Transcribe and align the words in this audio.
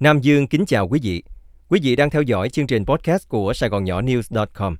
Nam 0.00 0.20
Dương 0.20 0.46
kính 0.46 0.66
chào 0.66 0.88
quý 0.88 1.00
vị. 1.02 1.22
Quý 1.68 1.80
vị 1.82 1.96
đang 1.96 2.10
theo 2.10 2.22
dõi 2.22 2.50
chương 2.50 2.66
trình 2.66 2.86
podcast 2.86 3.28
của 3.28 3.52
Sài 3.54 3.70
Gòn 3.70 3.84
Nhỏ 3.84 4.02
News.com. 4.02 4.76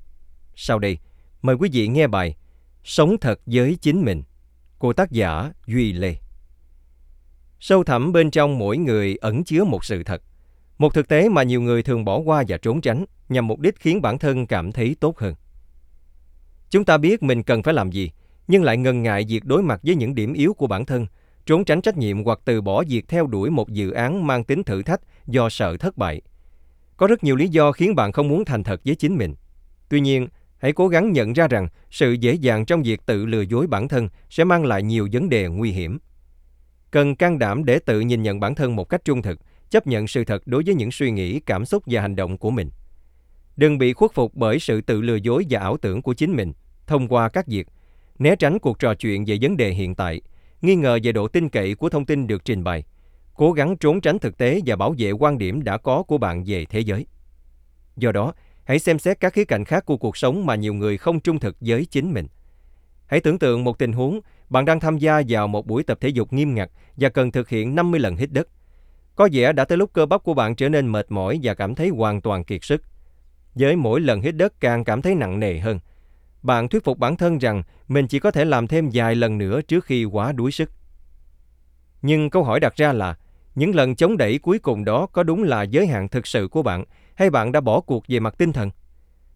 Sau 0.57 0.79
đây, 0.79 0.99
mời 1.43 1.57
quý 1.57 1.69
vị 1.73 1.89
nghe 1.89 2.07
bài 2.07 2.37
Sống 2.85 3.17
thật 3.21 3.41
với 3.47 3.79
chính 3.81 4.05
mình 4.05 4.23
của 4.79 4.93
tác 4.93 5.11
giả 5.11 5.53
Duy 5.67 5.93
Lê. 5.93 6.17
Sâu 7.61 7.85
thẳm 7.85 8.13
bên 8.13 8.31
trong 8.31 8.59
mỗi 8.59 8.79
người 8.79 9.17
ẩn 9.17 9.45
chứa 9.45 9.65
một 9.65 9.85
sự 9.85 10.03
thật. 10.03 10.23
Một 10.79 10.95
thực 10.95 11.09
tế 11.09 11.29
mà 11.29 11.43
nhiều 11.43 11.61
người 11.61 11.83
thường 11.83 12.05
bỏ 12.05 12.19
qua 12.19 12.45
và 12.49 12.57
trốn 12.57 12.81
tránh 12.81 13.05
nhằm 13.29 13.47
mục 13.47 13.61
đích 13.61 13.81
khiến 13.81 14.03
bản 14.03 14.19
thân 14.19 14.47
cảm 14.47 14.73
thấy 14.73 14.97
tốt 15.01 15.19
hơn. 15.19 15.35
Chúng 16.71 16.85
ta 16.85 16.99
biết 16.99 17.23
mình 17.23 17.43
cần 17.43 17.63
phải 17.63 17.75
làm 17.75 17.91
gì, 17.91 18.11
nhưng 18.49 18.63
lại 18.63 18.77
ngần 18.77 19.03
ngại 19.03 19.25
việc 19.29 19.45
đối 19.45 19.63
mặt 19.63 19.81
với 19.83 19.95
những 19.95 20.15
điểm 20.15 20.33
yếu 20.33 20.55
của 20.55 20.67
bản 20.67 20.87
thân– 20.87 21.07
trốn 21.49 21.65
tránh 21.65 21.81
trách 21.81 21.97
nhiệm 21.97 22.25
hoặc 22.25 22.41
từ 22.45 22.61
bỏ 22.61 22.85
việc 22.89 23.09
theo 23.09 23.27
đuổi 23.27 23.51
một 23.51 23.69
dự 23.69 23.91
án 23.91 24.27
mang 24.27 24.45
tính 24.45 24.63
thử 24.63 24.83
thách 24.83 25.01
do 25.27 25.49
sợ 25.49 25.77
thất 25.77 25.97
bại. 25.97 26.23
Có 26.97 27.07
rất 27.07 27.25
nhiều 27.25 27.37
lý 27.37 27.49
do 27.49 27.73
khiến 27.73 27.95
bạn 27.95 28.13
không 28.13 28.29
muốn 28.29 28.45
thành 28.45 28.65
thật 28.65 28.81
với 28.85 28.95
chính 28.95 29.17
mình. 29.17 29.35
Tuy 29.89 30.01
nhiên, 30.01 30.29
hãy 30.59 30.73
cố 30.73 30.89
gắng 30.89 31.13
nhận 31.13 31.33
ra 31.33 31.49
rằng 31.49 31.69
sự 31.91 32.13
dễ 32.13 32.35
dàng 32.35 32.65
trong 32.65 32.83
việc 32.83 33.07
tự 33.07 33.27
lừa 33.27 33.41
dối 33.41 33.67
bản 33.67 33.89
thân 33.89 34.09
sẽ 34.31 34.45
mang 34.45 34.65
lại 34.65 34.83
nhiều 34.83 35.09
vấn 35.13 35.29
đề 35.29 35.49
nguy 35.49 35.71
hiểm. 35.71 35.99
Cần 36.91 37.17
can 37.17 37.39
đảm 37.39 37.65
để 37.65 37.79
tự 37.79 38.01
nhìn 38.01 38.23
nhận 38.23 38.41
bản 38.41 38.55
thân 38.55 38.77
một 38.77 38.85
cách 38.85 39.05
trung 39.05 39.23
thực, 39.23 39.39
chấp 39.71 39.87
nhận 39.87 40.07
sự 40.07 40.25
thật 40.25 40.47
đối 40.47 40.63
với 40.67 40.75
những 40.75 40.91
suy 40.91 41.11
nghĩ, 41.11 41.41
cảm 41.41 41.65
xúc 41.65 41.83
và 41.87 42.01
hành 42.01 42.17
động 42.17 42.39
của 42.39 42.51
mình. 42.51 42.71
Đừng 43.57 43.79
bị 43.79 43.93
khuất 43.93 44.15
phục 44.15 44.35
bởi 44.35 44.59
sự 44.59 44.81
tự 44.81 45.01
lừa 45.01 45.17
dối 45.17 45.47
và 45.51 45.61
ảo 45.61 45.77
tưởng 45.77 46.03
của 46.03 46.15
chính 46.15 46.37
mình 46.37 46.53
thông 46.87 47.09
qua 47.09 47.29
các 47.29 47.47
việc, 47.47 47.67
né 48.19 48.37
tránh 48.37 48.59
cuộc 48.59 48.79
trò 48.79 48.95
chuyện 48.95 49.25
về 49.25 49.39
vấn 49.41 49.57
đề 49.57 49.71
hiện 49.71 49.95
tại– 49.95 50.21
nghi 50.63 50.75
ngờ 50.75 50.99
về 51.03 51.13
độ 51.13 51.29
tin 51.29 51.49
cậy 51.49 51.75
của 51.75 51.89
thông 51.89 52.05
tin 52.05 52.27
được 52.27 52.45
trình 52.45 52.65
bày, 52.65 52.85
cố 53.35 53.53
gắng 53.53 53.77
trốn 53.77 54.01
tránh 54.01 54.19
thực 54.19 54.39
tế 54.39 54.61
và 54.67 54.77
bảo 54.77 54.95
vệ 54.99 55.11
quan 55.11 55.39
điểm 55.39 55.65
đã 55.65 55.79
có 55.79 56.03
của 56.03 56.19
bạn 56.19 56.45
về 56.47 56.65
thế 56.65 56.81
giới. 56.81 57.07
Do 57.97 58.13
đó, 58.13 58.33
hãy 58.65 58.79
xem 58.79 58.99
xét 58.99 59.21
các 59.21 59.33
khía 59.33 59.45
cạnh 59.45 59.65
khác 59.65 59.87
của 59.87 59.97
cuộc 59.97 60.17
sống 60.17 60.47
mà 60.47 60.55
nhiều 60.55 60.75
người 60.75 60.99
không 60.99 61.21
trung 61.21 61.41
thực 61.41 61.57
với 61.61 61.85
chính 61.85 62.13
mình. 62.13 62.27
Hãy 63.07 63.21
tưởng 63.21 63.39
tượng 63.39 63.65
một 63.65 63.79
tình 63.79 63.93
huống 63.93 64.21
bạn 64.49 64.65
đang 64.65 64.81
tham 64.81 64.99
gia 64.99 65.23
vào 65.29 65.49
một 65.49 65.67
buổi 65.67 65.83
tập 65.83 65.99
thể 66.01 66.09
dục 66.09 66.33
nghiêm 66.33 66.55
ngặt 66.55 66.71
và 66.97 67.09
cần 67.09 67.31
thực 67.31 67.49
hiện 67.49 67.75
50 67.75 68.01
lần 68.01 68.17
hít 68.17 68.33
đất. 68.33 68.49
Có 69.15 69.29
vẻ 69.33 69.53
đã 69.53 69.65
tới 69.65 69.79
lúc 69.79 69.93
cơ 69.93 70.07
bắp 70.07 70.23
của 70.23 70.35
bạn 70.35 70.55
trở 70.55 70.69
nên 70.69 70.93
mệt 70.93 71.07
mỏi 71.09 71.41
và 71.43 71.55
cảm 71.55 71.75
thấy 71.75 71.89
hoàn 71.89 72.21
toàn 72.21 72.45
kiệt 72.45 72.65
sức. 72.65 72.83
Với 73.55 73.77
mỗi 73.77 74.01
lần 74.01 74.21
hít 74.21 74.37
đất 74.37 74.61
càng 74.61 74.85
cảm 74.85 75.03
thấy 75.03 75.15
nặng 75.15 75.41
nề 75.41 75.59
hơn– 75.59 75.79
bạn 76.43 76.69
thuyết 76.69 76.85
phục 76.85 76.99
bản 76.99 77.17
thân 77.17 77.39
rằng 77.39 77.63
mình 77.89 78.07
chỉ 78.07 78.19
có 78.19 78.31
thể 78.31 78.45
làm 78.45 78.67
thêm 78.67 78.91
vài 78.93 79.15
lần 79.15 79.39
nữa 79.39 79.61
trước 79.63 79.85
khi 79.85 80.05
quá 80.05 80.33
đuối 80.33 80.53
sức. 80.53 80.71
Nhưng 82.03 82.31
câu 82.31 82.45
hỏi 82.45 82.61
đặt 82.61 82.77
ra 82.77 82.93
là, 82.93 83.17
những 83.55 83.75
lần 83.75 83.97
chống 83.97 84.17
đẩy 84.17 84.39
cuối 84.39 84.59
cùng 84.59 84.85
đó 84.85 85.07
có 85.07 85.23
đúng 85.23 85.43
là 85.43 85.63
giới 85.63 85.87
hạn 85.87 86.09
thực 86.09 86.27
sự 86.27 86.49
của 86.49 86.63
bạn 86.63 86.85
hay 87.15 87.31
bạn 87.31 87.53
đã 87.53 87.61
bỏ 87.61 87.81
cuộc 87.81 88.05
về 88.09 88.21
mặt 88.21 88.35
tinh 88.39 88.53
thần? 88.53 88.71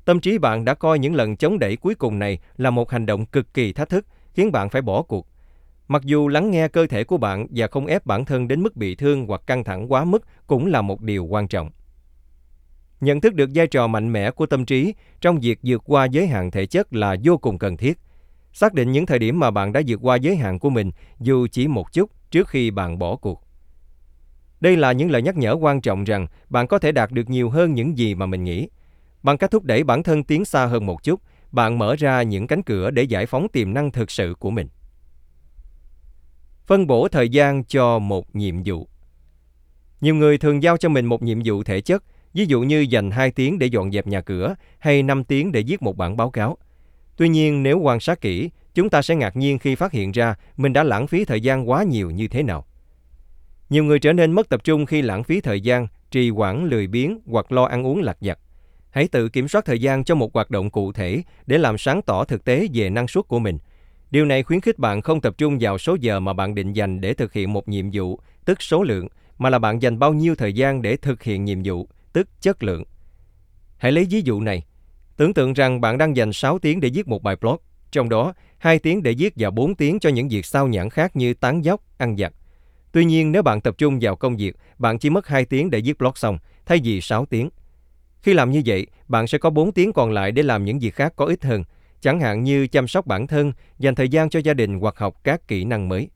Tâm 0.05 0.21
trí 0.21 0.39
bạn 0.39 0.65
đã 0.65 0.75
coi 0.75 0.99
những 0.99 1.15
lần 1.15 1.37
chống 1.37 1.59
đẩy 1.59 1.77
cuối 1.77 1.95
cùng 1.95 2.19
này 2.19 2.39
là 2.57 2.71
một 2.71 2.91
hành 2.91 3.07
động 3.07 3.27
cực 3.27 3.55
kỳ 3.55 3.73
thách 3.73 3.89
thức, 3.89 4.07
khiến 4.35 4.53
bạn 4.53 4.71
phải 4.71 4.83
bỏ 4.83 5.03
cuộc. 5.03 5.27
Mặc 5.89 6.03
dù 6.05 6.29
lắng 6.29 6.51
nghe 6.51 6.69
cơ 6.69 6.87
thể 6.87 7.05
của 7.05 7.17
bạn 7.17 7.47
và 7.51 7.67
không 7.67 7.87
ép 7.87 8.07
bản 8.07 8.25
thân 8.25 8.49
đến 8.49 8.63
mức 8.63 8.77
bị 8.77 8.95
thương 8.95 9.27
hoặc 9.27 9.43
căng 9.47 9.65
thẳng 9.65 9.93
quá 9.93 10.05
mức 10.05 10.23
cũng 10.47 10.67
là 10.67 10.83
một 10.83 11.01
điều 11.01 11.25
quan 11.25 11.49
trọng. 11.49 11.71
Nhận 13.03 13.21
thức 13.21 13.35
được 13.35 13.51
vai 13.55 13.67
trò 13.67 13.87
mạnh 13.87 14.13
mẽ 14.13 14.31
của 14.31 14.47
tâm 14.47 14.65
trí 14.65 14.95
trong 15.21 15.41
việc 15.41 15.59
vượt 15.63 15.83
qua 15.85 16.05
giới 16.05 16.27
hạn 16.27 16.51
thể 16.51 16.67
chất 16.67 16.95
là 16.95 17.17
vô 17.25 17.37
cùng 17.37 17.59
cần 17.59 17.77
thiết. 17.77 17.99
Xác 18.53 18.75
định 18.75 18.93
những 18.93 19.07
thời 19.07 19.19
điểm 19.19 19.41
mà 19.41 19.51
bạn 19.51 19.73
đã 19.73 19.83
vượt 19.87 20.01
qua 20.03 20.17
giới 20.17 20.37
hạn 20.37 20.59
của 20.59 20.71
mình 20.71 20.91
dù 21.21 21.47
chỉ 21.53 21.69
một 21.69 21.93
chút 21.93 22.11
trước 22.31 22.49
khi 22.49 22.71
bạn 22.71 22.99
bỏ 22.99 23.17
cuộc. 23.17 23.43
Đây 24.61 24.77
là 24.77 24.93
những 24.93 25.11
lời 25.11 25.23
nhắc 25.23 25.37
nhở 25.37 25.53
quan 25.53 25.81
trọng 25.81 26.05
rằng 26.05 26.27
bạn 26.49 26.67
có 26.67 26.79
thể 26.79 26.93
đạt 26.93 27.11
được 27.13 27.31
nhiều 27.31 27.51
hơn 27.51 27.75
những 27.75 27.99
gì 27.99 28.15
mà 28.15 28.27
mình 28.27 28.45
nghĩ. 28.45 28.69
Bằng 29.23 29.39
cách 29.39 29.51
thúc 29.51 29.65
đẩy 29.65 29.85
bản 29.85 30.03
thân 30.03 30.25
tiến 30.25 30.45
xa 30.45 30.67
hơn 30.67 30.87
một 30.87 31.03
chút, 31.03 31.21
bạn 31.53 31.79
mở 31.79 31.97
ra 31.99 32.23
những 32.23 32.47
cánh 32.47 32.63
cửa 32.63 32.91
để 32.91 33.03
giải 33.03 33.27
phóng 33.27 33.49
tiềm 33.49 33.75
năng 33.75 33.91
thực 33.91 34.11
sự 34.11 34.35
của 34.39 34.51
mình. 34.51 34.69
Phân 36.67 36.87
bổ 36.87 37.09
thời 37.09 37.29
gian 37.29 37.65
cho 37.65 37.99
một 37.99 38.37
nhiệm 38.37 38.63
vụ. 38.65 38.89
Nhiều 40.01 40.15
người 40.15 40.39
thường 40.39 40.63
giao 40.63 40.77
cho 40.77 40.89
mình 40.89 41.07
một 41.07 41.23
nhiệm 41.23 41.39
vụ 41.45 41.63
thể 41.63 41.81
chất 41.81 42.05
ví 42.35 42.47
dụ 42.47 42.61
như 42.61 42.81
dành 42.81 43.11
2 43.11 43.31
tiếng 43.31 43.59
để 43.59 43.67
dọn 43.67 43.93
dẹp 43.93 44.07
nhà 44.07 44.21
cửa 44.21 44.55
hay 44.79 45.03
5 45.03 45.25
tiếng 45.25 45.53
để 45.53 45.63
viết 45.67 45.83
một 45.83 45.97
bản 45.97 46.17
báo 46.17 46.31
cáo. 46.31 46.59
Tuy 47.17 47.29
nhiên, 47.29 47.63
nếu 47.63 47.79
quan 47.79 48.01
sát 48.01 48.21
kỹ, 48.21 48.51
chúng 48.75 48.91
ta 48.91 49.03
sẽ 49.03 49.15
ngạc 49.15 49.37
nhiên 49.37 49.59
khi 49.59 49.75
phát 49.75 49.93
hiện 49.93 50.13
ra 50.13 50.35
mình 50.57 50.73
đã 50.73 50.83
lãng 50.83 51.07
phí 51.07 51.25
thời 51.25 51.41
gian 51.41 51.71
quá 51.71 51.83
nhiều 51.83 52.11
như 52.11 52.29
thế 52.29 52.43
nào. 52.43 52.67
Nhiều 53.71 53.85
người 53.85 53.99
trở 53.99 54.13
nên 54.13 54.33
mất 54.33 54.49
tập 54.49 54.65
trung 54.65 54.87
khi 54.87 55.03
lãng 55.03 55.25
phí 55.25 55.41
thời 55.41 55.61
gian, 55.61 55.87
trì 56.11 56.31
hoãn 56.31 56.69
lười 56.69 56.87
biếng 56.87 57.19
hoặc 57.27 57.53
lo 57.53 57.65
ăn 57.65 57.87
uống 57.87 58.03
lặt 58.03 58.17
vặt. 58.21 58.39
Hãy 58.91 59.09
tự 59.09 59.29
kiểm 59.29 59.49
soát 59.49 59.65
thời 59.65 59.81
gian 59.81 60.05
cho 60.05 60.15
một 60.15 60.35
hoạt 60.35 60.51
động 60.51 60.71
cụ 60.71 60.93
thể 60.93 61.23
để 61.47 61.59
làm 61.59 61.79
sáng 61.79 62.03
tỏ 62.03 62.25
thực 62.25 62.45
tế 62.45 62.67
về 62.75 62.91
năng 62.91 63.09
suất 63.09 63.29
của 63.29 63.39
mình. 63.39 63.59
Điều 64.11 64.25
này 64.25 64.43
khuyến 64.43 64.61
khích 64.61 64.79
bạn 64.79 65.03
không 65.03 65.21
tập 65.21 65.35
trung 65.39 65.59
vào 65.61 65.79
số 65.79 65.97
giờ 66.01 66.21
mà 66.21 66.33
bạn 66.33 66.55
định 66.55 66.73
dành 66.73 67.01
để 67.01 67.15
thực 67.15 67.33
hiện 67.33 67.53
một 67.53 67.69
nhiệm 67.69 67.87
vụ, 67.93 68.21
tức 68.45 68.63
số 68.63 68.83
lượng, 68.83 69.09
mà 69.39 69.51
là 69.51 69.59
bạn 69.59 69.83
dành 69.83 69.99
bao 69.99 70.13
nhiêu 70.13 70.35
thời 70.35 70.53
gian 70.53 70.83
để 70.83 70.97
thực 70.97 71.23
hiện 71.23 71.45
nhiệm 71.45 71.59
vụ, 71.65 71.89
tức 72.13 72.29
chất 72.41 72.63
lượng. 72.63 72.85
Hãy 73.77 73.93
lấy 73.93 74.07
ví 74.11 74.23
dụ 74.25 74.41
này. 74.41 74.63
Tưởng 75.17 75.35
tượng 75.35 75.53
rằng 75.53 75.81
bạn 75.81 75.99
đang 75.99 76.17
dành 76.17 76.33
6 76.33 76.59
tiếng 76.59 76.81
để 76.81 76.91
viết 76.95 77.09
một 77.09 77.23
bài 77.23 77.37
blog, 77.37 77.57
trong 77.93 78.09
đó 78.09 78.35
2 78.59 78.79
tiếng 78.79 79.03
để 79.03 79.15
viết 79.19 79.33
và 79.37 79.51
4 79.51 79.75
tiếng 79.75 80.01
cho 80.01 80.11
những 80.11 80.29
việc 80.29 80.47
sao 80.47 80.69
nhãn 80.69 80.91
khác 80.91 81.17
như 81.17 81.35
tán 81.35 81.65
dốc, 81.65 81.81
ăn 81.99 82.17
giặt. 82.17 82.33
Tuy 82.93 83.05
nhiên, 83.05 83.33
nếu 83.33 83.43
bạn 83.43 83.61
tập 83.61 83.75
trung 83.79 83.99
vào 84.01 84.17
công 84.17 84.37
việc, 84.37 84.57
bạn 84.79 84.99
chỉ 84.99 85.11
mất 85.11 85.27
2 85.27 85.45
tiếng 85.45 85.71
để 85.71 85.81
viết 85.85 85.99
blog 85.99 86.13
xong, 86.15 86.39
thay 86.67 86.81
vì 86.85 87.01
6 87.01 87.27
tiếng. 87.27 87.51
Khi 88.23 88.35
làm 88.35 88.51
như 88.51 88.63
vậy, 88.67 88.87
bạn 89.09 89.27
sẽ 89.27 89.39
có 89.39 89.51
4 89.51 89.73
tiếng 89.73 89.93
còn 89.93 90.13
lại 90.13 90.33
để 90.33 90.43
làm 90.43 90.65
những 90.65 90.79
việc 90.79 90.95
khác 90.95 91.13
có 91.17 91.25
ích 91.25 91.45
hơn, 91.45 91.65
chẳng 92.01 92.21
hạn 92.21 92.43
như 92.43 92.67
chăm 92.67 92.89
sóc 92.89 93.07
bản 93.07 93.27
thân, 93.27 93.53
dành 93.79 93.95
thời 93.95 94.09
gian 94.09 94.31
cho 94.31 94.41
gia 94.41 94.55
đình 94.55 94.81
hoặc 94.81 94.99
học 94.99 95.21
các 95.25 95.49
kỹ 95.49 95.65
năng 95.65 95.89
mới. 95.89 96.09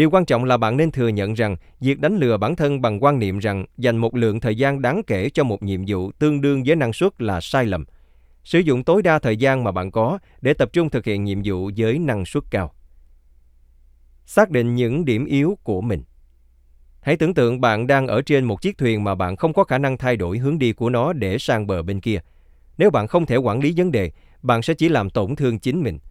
Điều 0.00 0.10
quan 0.10 0.24
trọng 0.24 0.44
là 0.44 0.56
bạn 0.56 0.76
nên 0.76 0.90
thừa 0.90 1.08
nhận 1.08 1.34
rằng 1.34 1.56
việc 1.80 2.00
đánh 2.00 2.16
lừa 2.16 2.36
bản 2.36 2.56
thân 2.56 2.80
bằng 2.80 3.02
quan 3.02 3.18
niệm 3.18 3.38
rằng 3.38 3.64
dành 3.78 3.96
một 3.96 4.14
lượng 4.14 4.40
thời 4.40 4.56
gian 4.56 4.82
đáng 4.82 5.02
kể 5.06 5.30
cho 5.30 5.44
một 5.44 5.62
nhiệm 5.62 5.80
vụ 5.86 6.12
tương 6.12 6.40
đương 6.40 6.62
với 6.66 6.76
năng 6.76 6.92
suất 6.92 7.22
là 7.22 7.40
sai 7.40 7.66
lầm. 7.66 7.84
Sử 8.44 8.58
dụng 8.58 8.84
tối 8.84 9.02
đa 9.02 9.18
thời 9.18 9.36
gian 9.36 9.64
mà 9.64 9.72
bạn 9.72 9.90
có 9.90 10.18
để 10.40 10.54
tập 10.54 10.70
trung 10.72 10.90
thực 10.90 11.04
hiện 11.04 11.24
nhiệm 11.24 11.38
vụ 11.44 11.70
với 11.76 11.98
năng 11.98 12.24
suất 12.24 12.42
cao. 12.50 12.74
Xác 14.26 14.50
định 14.50 14.74
những 14.74 15.04
điểm 15.04 15.24
yếu 15.24 15.58
của 15.62 15.80
mình. 15.80 16.02
Hãy 17.00 17.16
tưởng 17.16 17.34
tượng 17.34 17.60
bạn 17.60 17.86
đang 17.86 18.06
ở 18.06 18.22
trên 18.22 18.44
một 18.44 18.62
chiếc 18.62 18.78
thuyền 18.78 19.04
mà 19.04 19.14
bạn 19.14 19.36
không 19.36 19.52
có 19.52 19.64
khả 19.64 19.78
năng 19.78 19.98
thay 19.98 20.16
đổi 20.16 20.38
hướng 20.38 20.58
đi 20.58 20.72
của 20.72 20.90
nó 20.90 21.12
để 21.12 21.38
sang 21.38 21.66
bờ 21.66 21.82
bên 21.82 22.00
kia. 22.00 22.20
Nếu 22.78 22.90
bạn 22.90 23.06
không 23.06 23.26
thể 23.26 23.36
quản 23.36 23.60
lý 23.60 23.74
vấn 23.76 23.92
đề, 23.92 24.10
bạn 24.42 24.62
sẽ 24.62 24.74
chỉ 24.74 24.88
làm 24.88 25.10
tổn 25.10 25.36
thương 25.36 25.58
chính 25.58 25.82
mình– 25.82 25.98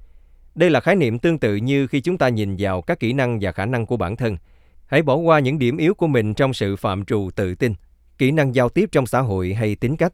đây 0.55 0.69
là 0.69 0.79
khái 0.79 0.95
niệm 0.95 1.19
tương 1.19 1.39
tự 1.39 1.55
như 1.55 1.87
khi 1.87 2.01
chúng 2.01 2.17
ta 2.17 2.29
nhìn 2.29 2.55
vào 2.59 2.81
các 2.81 2.99
kỹ 2.99 3.13
năng 3.13 3.39
và 3.41 3.51
khả 3.51 3.65
năng 3.65 3.85
của 3.85 3.97
bản 3.97 4.15
thân. 4.15 4.37
Hãy 4.85 5.01
bỏ 5.01 5.15
qua 5.15 5.39
những 5.39 5.59
điểm 5.59 5.77
yếu 5.77 5.93
của 5.93 6.07
mình 6.07 6.33
trong 6.33 6.53
sự 6.53 6.75
phạm 6.75 7.05
trù 7.05 7.29
tự 7.35 7.55
tin, 7.55 7.73
kỹ 8.17 8.31
năng 8.31 8.55
giao 8.55 8.69
tiếp 8.69 8.89
trong 8.91 9.05
xã 9.05 9.19
hội 9.19 9.53
hay 9.53 9.75
tính 9.75 9.95
cách. 9.95 10.13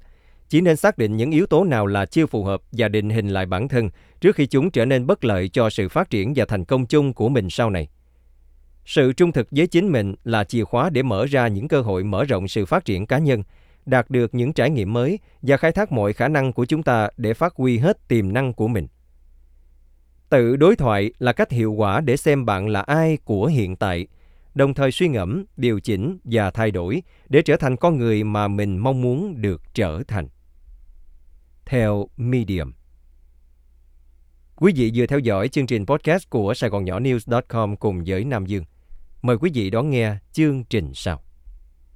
Chỉ 0.50 0.62
nên 0.62 0.76
xác 0.76 0.98
định 0.98 1.18
những 1.18 1.32
yếu 1.32 1.46
tố 1.46 1.64
nào 1.64 1.86
là 1.86 2.06
chưa 2.06 2.26
phù 2.26 2.44
hợp 2.44 2.62
và 2.72 2.88
định 2.88 3.10
hình 3.10 3.28
lại 3.28 3.46
bản 3.46 3.68
thân 3.68 3.90
trước 4.22 4.36
khi 4.36 4.46
chúng 4.46 4.72
trở 4.72 4.86
nên 4.86 5.08
bất 5.08 5.26
lợi 5.26 5.50
cho 5.50 5.70
sự 5.70 5.90
phát 5.90 6.10
triển 6.10 6.34
và 6.36 6.46
thành 6.46 6.66
công 6.66 6.86
chung 6.86 7.14
của 7.14 7.30
mình 7.30 7.50
sau 7.50 7.70
này. 7.70 7.88
Sự 8.86 9.14
trung 9.14 9.32
thực 9.32 9.48
với 9.52 9.68
chính 9.68 9.92
mình 9.92 10.16
là 10.24 10.44
chìa 10.44 10.64
khóa 10.64 10.90
để 10.90 11.04
mở 11.04 11.26
ra 11.26 11.48
những 11.48 11.68
cơ 11.68 11.82
hội 11.82 12.04
mở 12.04 12.24
rộng 12.24 12.48
sự 12.48 12.66
phát 12.66 12.86
triển 12.86 13.06
cá 13.06 13.18
nhân, 13.18 13.44
đạt 13.86 14.10
được 14.10 14.36
những 14.36 14.54
trải 14.54 14.70
nghiệm 14.70 14.94
mới 14.94 15.20
và 15.42 15.58
khai 15.58 15.72
thác 15.72 15.92
mọi 15.92 16.14
khả 16.14 16.28
năng 16.28 16.54
của 16.54 16.66
chúng 16.66 16.84
ta 16.84 17.10
để 17.18 17.34
phát 17.34 17.56
huy 17.56 17.78
hết 17.78 18.08
tiềm 18.08 18.34
năng 18.34 18.54
của 18.54 18.68
mình. 18.68 18.88
Tự 20.30 20.56
đối 20.56 20.76
thoại 20.76 21.12
là 21.20 21.34
cách 21.34 21.52
hiệu 21.52 21.74
quả 21.74 22.02
để 22.02 22.18
xem 22.18 22.46
bạn 22.46 22.68
là 22.68 22.82
ai 22.82 23.18
của 23.26 23.46
hiện 23.46 23.76
tại, 23.76 24.08
đồng 24.56 24.74
thời 24.74 24.92
suy 24.92 25.08
ngẫm, 25.08 25.46
điều 25.58 25.80
chỉnh 25.80 26.18
và 26.24 26.52
thay 26.52 26.72
đổi 26.72 27.04
để 27.30 27.42
trở 27.42 27.58
thành 27.58 27.78
con 27.78 27.98
người 27.98 28.24
mà 28.24 28.48
mình 28.48 28.78
mong 28.78 29.02
muốn 29.02 29.42
được 29.42 29.62
trở 29.74 30.04
thành. 30.08 30.28
Theo 31.66 32.08
Medium 32.18 32.72
Quý 34.56 34.74
vị 34.76 34.92
vừa 34.96 35.06
theo 35.06 35.20
dõi 35.20 35.48
chương 35.48 35.68
trình 35.68 35.86
podcast 35.86 36.30
của 36.30 36.54
Sài 36.54 36.70
Gòn 36.70 36.86
Nhỏ 36.86 37.00
News.com 37.00 37.76
cùng 37.76 38.04
với 38.06 38.26
Nam 38.26 38.46
Dương. 38.46 38.64
Mời 39.22 39.38
quý 39.38 39.52
vị 39.54 39.70
đón 39.70 39.90
nghe 39.90 40.18
chương 40.32 40.64
trình 40.64 40.92
sau. 40.94 41.25